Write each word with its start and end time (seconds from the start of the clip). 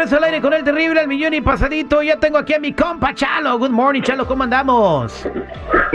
Regreso 0.00 0.16
al 0.16 0.24
aire 0.24 0.40
con 0.40 0.54
el 0.54 0.64
terrible, 0.64 1.02
el 1.02 1.08
millón 1.08 1.34
y 1.34 1.42
pasadito. 1.42 2.02
Ya 2.02 2.16
tengo 2.16 2.38
aquí 2.38 2.54
a 2.54 2.58
mi 2.58 2.72
compa 2.72 3.12
Chalo. 3.12 3.58
Good 3.58 3.68
morning, 3.70 4.00
Chalo, 4.00 4.26
¿cómo 4.26 4.44
andamos? 4.44 5.28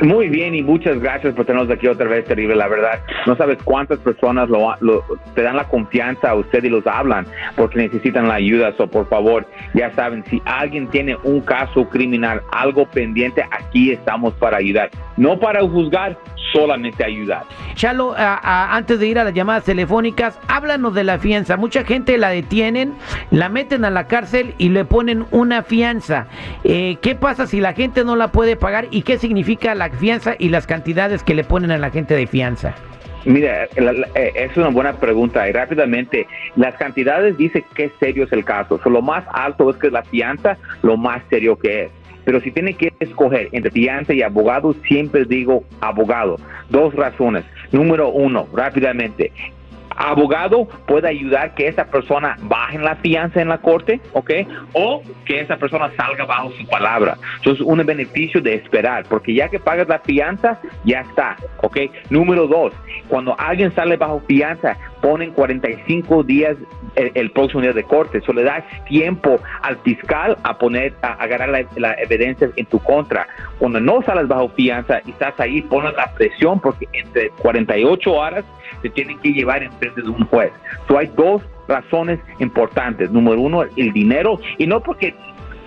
Muy 0.04 0.30
bien 0.30 0.54
y 0.54 0.62
muchas 0.62 1.00
gracias 1.00 1.34
por 1.34 1.46
tenernos 1.46 1.72
aquí 1.76 1.88
otra 1.88 2.08
vez, 2.08 2.24
terrible. 2.26 2.56
La 2.56 2.68
verdad, 2.68 3.00
no 3.26 3.36
sabes 3.36 3.58
cuántas 3.64 3.98
personas 4.00 4.48
lo, 4.48 4.76
lo- 4.82 5.04
te 5.34 5.42
dan 5.42 5.56
la 5.56 5.64
confianza 5.64 6.30
a 6.30 6.36
usted 6.36 6.64
y 6.66 6.70
los 6.70 6.86
hablan 6.86 7.26
porque 7.56 7.80
necesitan 7.80 8.28
la 8.28 8.36
ayuda. 8.36 8.74
So, 8.78 8.86
por 8.88 9.10
favor, 9.10 9.48
ya 9.74 9.92
saben, 9.96 10.24
si 10.30 10.40
alguien 10.46 10.88
tiene 10.90 11.18
un 11.24 11.42
caso 11.42 11.90
criminal, 11.90 12.42
algo 12.52 12.86
pendiente, 12.86 13.44
aquí 13.50 13.92
estamos 13.92 14.36
para 14.36 14.58
ayudar. 14.58 14.92
No 15.18 15.40
para 15.40 15.62
juzgar, 15.62 16.16
solamente 16.54 17.04
ayudar. 17.04 17.42
Chalo, 17.76 18.14
a- 18.18 18.76
antes 18.76 19.00
de 19.00 19.08
ir 19.08 19.20
a 19.20 19.24
las 19.24 19.34
llamadas 19.34 19.66
telefónicas, 19.66 20.40
háblanos 20.48 20.94
de 20.96 21.04
la 21.04 21.20
fianza. 21.20 21.58
Mucha 21.58 21.84
gente 21.84 22.18
la 22.18 22.30
detienen, 22.30 22.94
la 23.32 23.50
meten 23.50 23.86
a 23.86 23.90
la 23.90 24.08
cárcel 24.08 24.56
y 24.58 24.70
le 24.70 24.86
ponen 24.86 25.26
una 25.32 25.62
fianza. 25.62 26.28
Eh, 26.64 26.98
¿Qué 27.02 27.16
pasa 27.16 27.48
si 27.48 27.60
la 27.60 27.74
gente 27.74 28.04
no 28.06 28.16
la 28.16 28.30
puede 28.30 28.56
pagar 28.56 28.88
y 28.92 29.02
qué 29.02 29.18
significa 29.18 29.76
la 29.76 29.90
fianza 29.90 30.36
y 30.40 30.50
las 30.50 30.66
cantidades 30.68 31.22
que 31.24 31.36
le 31.36 31.44
ponen 31.44 31.72
a 31.72 31.78
la 31.78 31.90
gente 31.92 32.16
de 32.16 32.28
fianza? 32.28 32.74
Mira, 33.26 33.64
eh, 33.76 34.32
es 34.36 34.56
una 34.56 34.68
buena 34.70 34.94
pregunta 34.94 35.50
y 35.50 35.52
rápidamente, 35.52 36.28
las 36.56 36.76
cantidades 36.76 37.36
dicen 37.38 37.66
qué 37.74 37.92
serio 38.00 38.26
es 38.26 38.32
el 38.32 38.46
caso. 38.46 38.80
So, 38.84 38.90
lo 38.92 39.02
más 39.02 39.24
alto 39.34 39.70
es 39.72 39.78
que 39.78 39.90
la 39.90 40.04
fianza, 40.04 40.58
lo 40.84 40.96
más 40.96 41.24
serio 41.30 41.58
que 41.58 41.86
es. 41.86 41.92
Pero 42.26 42.42
si 42.42 42.52
tiene 42.52 42.74
que 42.74 42.92
escoger 43.00 43.50
entre 43.52 43.72
fianza 43.72 44.14
y 44.14 44.22
abogado, 44.22 44.74
siempre 44.88 45.26
digo 45.26 45.64
abogado. 45.80 46.38
Dos 46.70 46.94
razones. 46.96 47.46
Número 47.72 48.10
uno, 48.10 48.48
rápidamente, 48.54 49.32
abogado 49.96 50.68
puede 50.88 51.08
ayudar 51.08 51.56
que 51.56 51.68
esa 51.68 51.86
persona 51.86 52.38
baje 52.42 52.78
la 52.78 52.96
fianza 52.98 53.42
en 53.42 53.50
la 53.50 53.58
corte, 53.60 54.00
¿ok? 54.14 54.32
O 54.74 55.02
que 55.26 55.40
esa 55.40 55.58
persona 55.58 55.92
salga 55.96 56.26
bajo 56.26 56.52
su 56.52 56.66
palabra. 56.68 57.18
Entonces, 57.38 57.66
un 57.66 57.86
beneficio 57.86 58.42
de 58.42 58.56
esperar, 58.56 59.06
porque 59.10 59.34
ya 59.34 59.50
que 59.50 59.60
pagas 59.60 59.88
la 59.88 60.00
fianza, 60.00 60.60
ya 60.84 61.02
está, 61.02 61.38
¿ok? 61.62 61.78
Número 62.10 62.48
dos, 62.48 62.74
cuando 63.08 63.36
alguien 63.40 63.74
sale 63.74 63.96
bajo 63.98 64.22
fianza, 64.28 64.78
ponen 65.06 65.34
45 65.34 66.24
días 66.24 66.58
el, 66.96 67.12
el 67.14 67.30
próximo 67.30 67.62
día 67.62 67.74
de 67.74 67.84
corte. 67.84 68.18
Eso 68.18 68.34
le 68.34 68.42
das 68.42 68.64
tiempo 68.88 69.40
al 69.62 69.78
fiscal 69.78 70.36
a 70.42 70.58
poner, 70.58 70.94
a, 71.04 71.10
a 71.10 71.14
agarrar 71.14 71.50
la, 71.50 71.64
la 71.76 71.94
evidencia 72.02 72.50
en 72.56 72.66
tu 72.66 72.80
contra. 72.80 73.28
Cuando 73.60 73.80
no 73.80 74.02
sales 74.02 74.28
bajo 74.28 74.50
fianza 74.50 75.02
y 75.06 75.12
estás 75.12 75.40
ahí, 75.40 75.62
pones 75.62 75.94
la 75.94 76.12
presión 76.16 76.60
porque 76.60 76.88
entre 76.92 77.30
48 77.30 78.12
horas 78.12 78.44
te 78.82 78.90
tienen 78.90 79.20
que 79.20 79.32
llevar 79.32 79.62
en 79.62 79.72
frente 79.74 80.02
de 80.02 80.10
un 80.10 80.26
juez. 80.26 80.52
So, 80.88 80.98
hay 80.98 81.12
dos 81.16 81.44
razones 81.68 82.20
importantes. 82.40 83.12
Número 83.12 83.40
uno, 83.40 83.62
el 83.62 83.94
dinero, 83.94 84.40
y 84.58 84.66
no 84.66 84.82
porque 84.82 85.14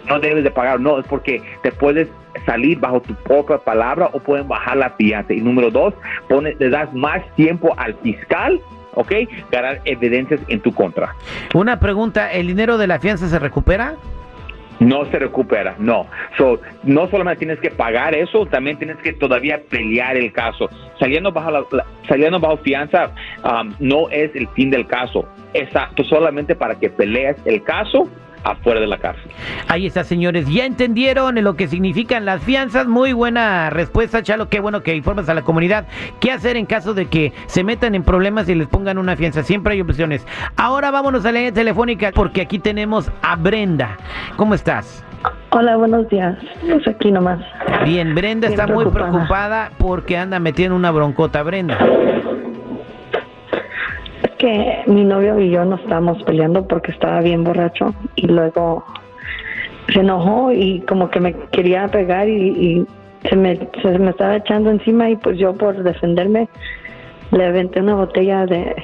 no 0.09 0.19
debes 0.19 0.43
de 0.43 0.51
pagar, 0.51 0.81
no, 0.81 0.99
es 0.99 1.07
porque 1.07 1.41
te 1.63 1.71
puedes 1.71 2.09
salir 2.45 2.81
bajo 2.81 3.01
tu 3.03 3.15
propia 3.15 3.59
palabra 3.59 4.11
o 4.13 4.19
pueden 4.19 4.49
bajar 4.49 4.79
la 4.79 4.91
fianza. 4.91 5.33
Y 5.33 5.41
número 5.41 5.71
dos, 5.71 5.95
pone, 6.29 6.57
le 6.59 6.71
das 6.71 6.93
más 6.93 7.23
tiempo 7.37 7.73
al 7.77 7.95
fiscal, 8.03 8.61
¿ok? 8.99 9.13
Ganar 9.51 9.81
evidencias 9.85 10.41
en 10.49 10.61
tu 10.61 10.73
contra. 10.75 11.15
Una 11.55 11.79
pregunta, 11.79 12.33
¿el 12.33 12.49
dinero 12.49 12.77
de 12.79 12.87
la 12.87 12.99
fianza 12.99 13.29
se 13.29 13.39
recupera? 13.39 13.95
No 14.81 15.05
se 15.07 15.19
recupera, 15.19 15.75
no. 15.79 16.07
So, 16.37 16.61
no 16.85 17.09
solamente 17.09 17.41
tienes 17.41 17.59
que 17.59 17.71
pagar 17.71 18.15
eso, 18.15 18.47
también 18.47 18.79
tienes 18.79 18.97
que 18.99 19.13
todavía 19.13 19.61
pelear 19.69 20.17
el 20.17 20.33
caso. 20.33 20.69
Saliendo 21.01 21.33
bajo, 21.33 21.51
la- 21.51 21.65
la- 21.73 21.85
saliendo 22.07 22.39
bajo 22.39 22.59
fianza 22.59 23.11
um, 23.45 23.73
no 23.81 24.09
es 24.11 24.31
el 24.37 24.47
fin 24.49 24.71
del 24.71 24.87
caso, 24.87 25.27
es 25.53 25.75
a- 25.75 25.91
solamente 26.09 26.55
para 26.55 26.77
que 26.77 26.91
pelees 26.91 27.37
el 27.45 27.63
caso 27.65 28.09
afuera 28.45 28.81
de 28.81 28.87
la 28.87 28.99
cárcel. 28.99 29.31
Ahí 29.69 29.87
está, 29.87 30.05
señores. 30.05 30.47
Ya 30.49 30.65
entendieron 30.65 31.43
lo 31.43 31.55
que 31.55 31.69
significan 31.69 32.25
las 32.25 32.43
fianzas. 32.43 32.87
Muy 32.87 33.13
buena 33.13 33.71
respuesta, 33.71 34.23
Chalo. 34.23 34.49
Qué 34.49 34.61
bueno 34.61 34.83
que 34.83 34.95
informas 34.95 35.29
a 35.29 35.35
la 35.35 35.43
comunidad. 35.43 35.87
¿Qué 36.21 36.33
hacer 36.33 36.57
en 36.57 36.67
caso 36.67 36.95
de 36.95 37.07
que 37.07 37.33
se 37.47 37.65
metan 37.65 37.95
en 37.95 38.03
problemas 38.03 38.49
y 38.49 38.55
les 38.55 38.69
pongan 38.69 38.99
una 38.99 39.17
fianza? 39.17 39.43
Siempre 39.43 39.75
hay 39.75 39.81
opciones. 39.81 40.27
Ahora 40.57 40.91
vámonos 40.91 41.25
a 41.25 41.33
la 41.33 41.39
línea 41.39 41.53
telefónica 41.53 42.13
porque 42.15 42.43
aquí 42.43 42.59
tenemos 42.59 43.11
a 43.23 43.37
Brenda. 43.37 43.97
¿Cómo 44.37 44.55
estás? 44.55 45.05
Hola, 45.51 45.77
buenos 45.77 46.09
días. 46.09 46.37
Pues 46.61 46.87
aquí 46.87 47.11
nomás. 47.11 47.41
Bien, 47.85 48.15
Brenda 48.15 48.49
Bien 48.49 48.61
está 48.61 48.73
muy 48.73 48.87
preocupada 48.87 49.71
porque 49.79 50.17
anda 50.17 50.39
metiendo 50.39 50.77
una 50.77 50.91
broncota, 50.91 51.43
Brenda. 51.43 51.79
Que 54.39 54.83
mi 54.87 55.05
novio 55.05 55.39
y 55.41 55.51
yo 55.51 55.65
nos 55.65 55.81
estábamos 55.81 56.23
peleando 56.23 56.67
porque 56.67 56.93
estaba 56.93 57.21
bien 57.21 57.45
borracho 57.45 57.95
y 58.15 58.27
luego 58.27 58.85
se 59.93 60.01
enojó 60.01 60.53
y 60.53 60.81
como 60.81 61.11
que 61.11 61.21
me 61.21 61.35
quería 61.51 61.89
pegar 61.89 62.29
y, 62.29 62.49
y 62.49 62.87
se, 63.29 63.37
me, 63.37 63.59
se 63.83 63.99
me 63.99 64.11
estaba 64.11 64.37
echando 64.37 64.71
encima 64.71 65.11
y 65.11 65.17
pues 65.17 65.39
yo 65.39 65.55
por 65.55 65.83
defenderme 65.83 66.49
le 67.31 67.47
aventé 67.47 67.81
una 67.81 67.95
botella 67.95 68.47
de 68.47 68.75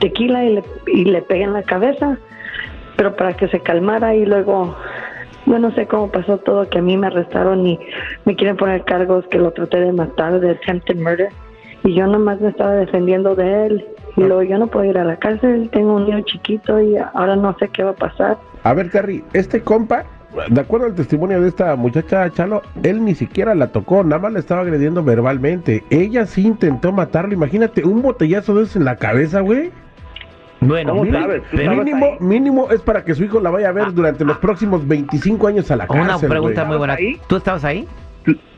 tequila 0.00 0.44
y 0.44 0.54
le, 0.54 0.64
y 0.86 1.04
le 1.04 1.22
pegué 1.22 1.44
en 1.44 1.52
la 1.52 1.62
cabeza, 1.62 2.18
pero 2.96 3.16
para 3.16 3.34
que 3.34 3.48
se 3.48 3.60
calmara 3.60 4.14
y 4.14 4.26
luego 4.26 4.76
yo 5.46 5.58
no 5.58 5.72
sé 5.72 5.86
cómo 5.86 6.10
pasó 6.10 6.38
todo, 6.38 6.68
que 6.68 6.78
a 6.78 6.82
mí 6.82 6.96
me 6.96 7.06
arrestaron 7.06 7.66
y 7.66 7.78
me 8.24 8.34
quieren 8.34 8.56
poner 8.56 8.84
cargos 8.84 9.26
que 9.28 9.38
lo 9.38 9.52
traté 9.52 9.80
de 9.80 9.92
matar, 9.92 10.40
de 10.40 10.52
attempted 10.52 10.96
murder. 10.96 11.28
Y 11.84 11.94
yo 11.94 12.06
nomás 12.06 12.40
me 12.40 12.48
estaba 12.48 12.72
defendiendo 12.72 13.34
de 13.34 13.66
él. 13.66 13.86
Y 14.16 14.20
luego 14.22 14.42
yo 14.42 14.58
no 14.58 14.66
puedo 14.68 14.84
ir 14.84 14.96
a 14.98 15.04
la 15.04 15.16
cárcel, 15.16 15.68
tengo 15.72 15.94
un 15.94 16.04
niño 16.04 16.20
chiquito 16.22 16.80
y 16.80 16.96
ahora 17.14 17.34
no 17.36 17.56
sé 17.58 17.68
qué 17.68 17.82
va 17.82 17.90
a 17.90 17.94
pasar. 17.94 18.38
A 18.62 18.72
ver, 18.72 18.90
Terry, 18.90 19.24
este 19.32 19.60
compa, 19.60 20.04
de 20.48 20.60
acuerdo 20.60 20.86
al 20.86 20.94
testimonio 20.94 21.40
de 21.40 21.48
esta 21.48 21.74
muchacha 21.76 22.30
Chalo, 22.30 22.62
él 22.82 23.04
ni 23.04 23.14
siquiera 23.14 23.54
la 23.54 23.68
tocó, 23.68 24.04
nada 24.04 24.22
más 24.22 24.32
la 24.32 24.38
estaba 24.38 24.60
agrediendo 24.62 25.02
verbalmente. 25.02 25.84
Ella 25.90 26.26
sí 26.26 26.46
intentó 26.46 26.92
matarlo, 26.92 27.34
imagínate, 27.34 27.84
un 27.84 28.02
botellazo 28.02 28.54
de 28.54 28.62
esos 28.64 28.76
en 28.76 28.84
la 28.84 28.96
cabeza, 28.96 29.40
güey. 29.40 29.70
Bueno, 30.60 30.92
¿Cómo 30.92 31.04
mira, 31.04 31.20
sabes? 31.22 31.42
¿Tú 31.42 31.56
pero- 31.58 31.64
sabes 31.72 31.84
Mínimo, 31.84 32.06
mínimo 32.20 32.70
es 32.70 32.80
para 32.80 33.04
que 33.04 33.14
su 33.14 33.24
hijo 33.24 33.38
la 33.40 33.50
vaya 33.50 33.68
a 33.68 33.72
ver 33.72 33.92
durante 33.92 34.24
los 34.24 34.38
próximos 34.38 34.86
25 34.86 35.46
años 35.46 35.70
a 35.70 35.76
la 35.76 35.86
cárcel. 35.86 36.04
una 36.04 36.18
pregunta 36.28 36.60
güey. 36.62 36.68
muy 36.68 36.78
buena. 36.78 36.94
ahí? 36.94 37.20
¿Tú 37.26 37.36
estabas 37.36 37.64
ahí? 37.64 37.86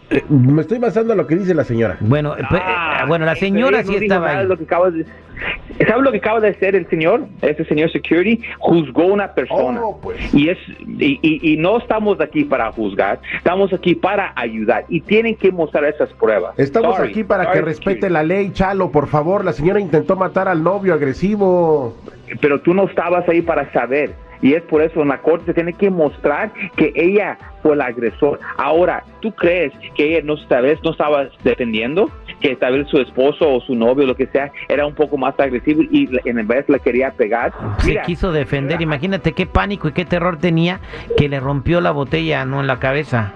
Eh, 0.09 0.23
me 0.29 0.61
estoy 0.63 0.79
basando 0.79 1.13
en 1.15 1.19
lo 1.19 1.27
que 1.27 1.35
dice 1.37 1.53
la 1.55 1.65
señora. 1.65 1.97
Bueno, 2.01 2.37
eh, 2.37 2.43
pues, 2.49 2.63
Ah, 2.65 3.01
eh, 3.03 3.09
bueno, 3.09 3.25
la 3.27 3.33
este, 3.33 3.47
señora 3.47 3.83
sí 3.83 3.97
estaba 3.97 4.39
ahí. 4.39 4.47
Lo 4.47 4.57
que 4.57 4.65
acaba 4.65 4.91
de, 4.91 5.05
¿Sabes 5.87 6.03
lo 6.05 6.13
que 6.13 6.19
acaba 6.19 6.41
de 6.41 6.49
hacer 6.51 6.75
el 6.77 6.89
señor? 6.89 7.27
Ese 7.43 7.65
señor 7.65 7.91
security 7.91 8.41
juzgó 8.59 9.03
a 9.03 9.07
una 9.07 9.35
persona. 9.35 9.81
Oh, 9.83 10.01
pues. 10.01 10.33
Y, 10.33 10.49
es, 10.49 10.59
y, 10.79 11.19
y- 11.23 11.53
y 11.53 11.57
no 11.57 11.79
estamos 11.79 12.21
aquí 12.21 12.45
para 12.45 12.71
juzgar, 12.73 13.21
estamos 13.37 13.73
aquí 13.73 13.95
para 13.97 14.33
ayudar. 14.37 14.85
Y 14.89 15.01
tienen 15.01 15.35
que 15.35 15.51
mostrar 15.51 15.85
esas 15.85 16.11
pruebas. 16.15 16.57
Estamos 16.59 16.97
Sorry, 16.97 17.11
aquí 17.11 17.25
para 17.25 17.45
sorry, 17.45 17.59
que 17.59 17.65
respete 17.65 17.95
security. 17.97 18.13
la 18.13 18.23
ley, 18.23 18.51
Chalo, 18.53 18.91
por 18.93 19.09
favor. 19.09 19.45
La 19.45 19.53
señora 19.53 19.81
intentó 19.81 20.15
matar 20.17 20.47
al 20.49 20.63
novio 20.63 20.95
agresivo. 20.95 21.97
Pero 22.41 22.61
tú 22.61 22.73
no 22.75 22.85
estabas 22.85 23.29
ahí 23.29 23.43
para 23.43 23.71
saber. 23.73 24.13
Y 24.43 24.55
es 24.55 24.63
por 24.63 24.83
eso 24.83 25.03
en 25.03 25.09
la 25.09 25.19
corte 25.19 25.47
se 25.47 25.55
tiene 25.55 25.73
que 25.73 25.91
mostrar 25.91 26.53
que 26.77 26.93
ella 26.95 27.39
fue 27.63 27.75
el 27.75 27.81
agresor. 27.81 28.41
Ahora, 28.57 29.05
¿tú 29.21 29.33
crees 29.33 29.73
que 29.95 30.17
ella 30.17 30.21
no, 30.25 30.37
tal 30.47 30.65
vez 30.65 30.79
no 30.83 30.91
estaba 30.91 31.29
defendiendo? 31.43 32.11
Que 32.41 32.55
tal 32.57 32.79
vez 32.79 32.89
su 32.89 32.99
esposo 32.99 33.51
o 33.51 33.61
su 33.61 33.75
novio, 33.75 34.07
lo 34.07 34.15
que 34.15 34.27
sea, 34.27 34.53
era 34.69 34.87
un 34.87 34.95
poco 34.95 35.17
más 35.17 35.39
agresivo 35.41 35.83
y 35.83 36.09
en 36.25 36.47
vez 36.47 36.69
le 36.69 36.79
quería 36.81 37.11
pegar. 37.13 37.53
Se 37.79 37.99
quiso 38.05 38.31
defender. 38.31 38.81
Imagínate 38.83 39.33
qué 39.33 39.47
pánico 39.47 39.89
y 39.89 39.93
qué 39.93 40.05
terror 40.05 40.39
tenía 40.39 40.81
que 41.17 41.29
le 41.29 41.41
rompió 41.41 41.81
la 41.81 41.93
botella 41.93 42.45
no 42.45 42.61
en 42.61 42.67
la 42.67 42.79
cabeza. 42.79 43.33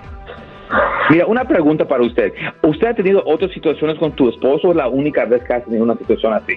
Mira, 1.11 1.27
una 1.27 1.45
pregunta 1.45 1.89
para 1.89 2.05
usted. 2.05 2.33
¿Usted 2.63 2.87
ha 2.87 2.95
tenido 2.95 3.23
otras 3.27 3.51
situaciones 3.53 3.99
con 3.99 4.13
tu 4.13 4.29
esposo 4.29 4.69
o 4.69 4.71
es 4.71 4.77
la 4.77 4.89
única 4.89 5.25
vez 5.25 5.43
que 5.43 5.55
ha 5.55 5.61
tenido 5.61 5.83
una 5.83 5.97
situación 5.97 6.33
así? 6.35 6.57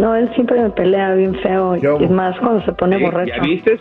No, 0.00 0.14
él 0.14 0.30
siempre 0.34 0.60
me 0.60 0.70
pelea 0.70 1.14
bien 1.14 1.34
feo. 1.36 1.76
Yo- 1.76 1.98
Y 2.00 2.06
más 2.08 2.38
cuando 2.38 2.64
se 2.64 2.72
pone 2.72 2.98
borracho. 2.98 3.32
¿Ya 3.34 3.42
viste? 3.42 3.80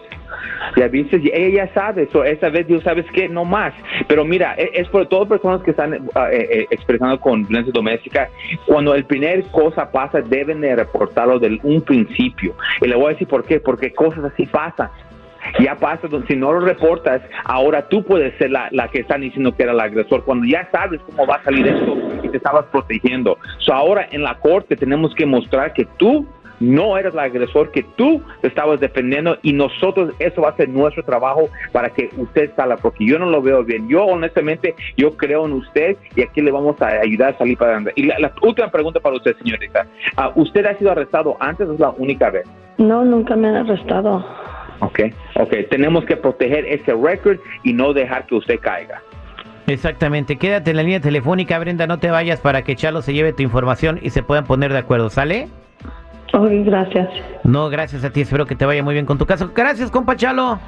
Ya 0.75 0.87
viste, 0.87 1.17
y 1.17 1.31
ella 1.33 1.65
ya 1.65 1.73
sabe, 1.73 2.03
eso 2.03 2.23
esa 2.23 2.49
vez 2.49 2.67
dijo, 2.67 2.81
¿sabes 2.81 3.05
qué? 3.13 3.29
No 3.29 3.45
más. 3.45 3.73
Pero 4.07 4.25
mira, 4.25 4.55
e, 4.57 4.69
es, 4.73 4.87
por 4.89 5.05
todas 5.07 5.27
personas 5.27 5.61
que 5.63 5.71
están 5.71 5.93
ah, 6.15 6.27
eh, 6.31 6.47
eh, 6.51 6.67
expresando 6.71 7.19
con 7.19 7.43
violencia 7.45 7.71
doméstica, 7.73 8.29
cuando 8.65 8.93
el 8.93 9.05
primer 9.05 9.43
cosa 9.45 9.91
pasa, 9.91 10.21
deben 10.21 10.61
de 10.61 10.75
reportarlo 10.75 11.39
del 11.39 11.59
un 11.63 11.81
principio. 11.81 12.53
Y 12.81 12.87
le 12.87 12.95
voy 12.95 13.05
a 13.05 13.09
decir 13.09 13.27
por 13.27 13.45
qué, 13.45 13.59
porque 13.59 13.93
cosas 13.93 14.25
así 14.25 14.45
pasan. 14.45 14.89
Ya 15.59 15.75
pasa, 15.75 16.07
si 16.27 16.35
no 16.35 16.51
lo 16.51 16.59
reportas, 16.59 17.21
ahora 17.45 17.87
tú 17.87 18.03
puedes 18.03 18.37
ser 18.37 18.51
la, 18.51 18.67
la, 18.71 18.89
que 18.89 18.99
están 18.99 19.21
diciendo 19.21 19.55
que 19.55 19.63
era 19.63 19.71
el 19.71 19.79
agresor, 19.79 20.25
cuando 20.25 20.45
ya 20.45 20.67
sabes 20.71 20.99
cómo 21.05 21.25
va 21.25 21.35
a 21.35 21.43
salir 21.43 21.67
esto 21.67 21.95
y 22.23 22.29
te 22.29 22.37
estabas 22.37 22.65
protegiendo. 22.65 23.37
So 23.59 23.73
ahora 23.73 24.07
en 24.11 24.23
la 24.23 24.35
corte 24.35 24.75
tenemos 24.75 25.13
que 25.15 25.25
mostrar 25.25 25.73
que 25.73 25.85
tú 25.97 26.25
no 26.59 26.97
eres 26.97 27.13
el 27.13 27.19
agresor, 27.19 27.71
que 27.71 27.83
tú 27.83 28.21
te 28.41 28.47
estabas 28.47 28.79
defendiendo 28.79 29.37
y 29.41 29.53
nosotros, 29.53 30.13
eso 30.19 30.41
va 30.41 30.49
a 30.49 30.55
ser 30.55 30.69
nuestro 30.69 31.03
trabajo 31.03 31.49
para 31.71 31.89
que 31.89 32.09
usted 32.17 32.51
salga, 32.55 32.77
porque 32.77 33.05
yo 33.05 33.19
no 33.19 33.27
lo 33.27 33.41
veo 33.41 33.63
bien. 33.63 33.87
Yo 33.87 34.05
honestamente, 34.05 34.75
yo 34.95 35.15
creo 35.15 35.45
en 35.45 35.53
usted 35.53 35.97
y 36.15 36.21
aquí 36.21 36.41
le 36.41 36.51
vamos 36.51 36.81
a 36.81 36.87
ayudar 36.87 37.35
a 37.35 37.37
salir 37.37 37.57
para 37.57 37.71
adelante. 37.71 37.93
Y 37.95 38.05
la, 38.05 38.31
última 38.41 38.69
pregunta 38.69 38.99
para 38.99 39.15
usted, 39.15 39.35
señorita. 39.37 39.85
Uh, 40.17 40.41
¿Usted 40.41 40.65
ha 40.65 40.75
sido 40.75 40.91
arrestado 40.91 41.37
antes 41.39 41.67
o 41.67 41.73
es 41.73 41.79
la 41.79 41.89
única 41.91 42.29
vez? 42.29 42.47
No, 42.77 43.03
nunca 43.03 43.35
me 43.35 43.47
han 43.47 43.55
arrestado. 43.55 44.25
Ok, 44.79 44.99
ok. 45.35 45.53
Tenemos 45.69 46.05
que 46.05 46.15
proteger 46.15 46.65
ese 46.65 46.93
récord 46.93 47.39
y 47.63 47.73
no 47.73 47.93
dejar 47.93 48.27
que 48.27 48.35
usted 48.35 48.59
caiga. 48.59 49.01
Exactamente. 49.67 50.37
Quédate 50.37 50.71
en 50.71 50.77
la 50.77 50.83
línea 50.83 51.01
telefónica, 51.01 51.59
Brenda, 51.59 51.87
no 51.87 51.99
te 51.99 52.09
vayas 52.09 52.39
para 52.39 52.61
que 52.63 52.75
Chalo 52.75 53.01
se 53.01 53.13
lleve 53.13 53.33
tu 53.33 53.43
información 53.43 53.99
y 54.01 54.09
se 54.09 54.23
puedan 54.23 54.45
poner 54.45 54.71
de 54.71 54.79
acuerdo, 54.79 55.09
¿sale? 55.09 55.49
Ok, 56.33 56.49
gracias. 56.65 57.09
No, 57.43 57.69
gracias 57.69 58.03
a 58.03 58.09
ti. 58.09 58.21
Espero 58.21 58.45
que 58.45 58.55
te 58.55 58.65
vaya 58.65 58.81
muy 58.81 58.93
bien 58.93 59.05
con 59.05 59.17
tu 59.17 59.25
caso. 59.25 59.51
Gracias, 59.53 59.91
compa 59.91 60.15
Chalo. 60.15 60.59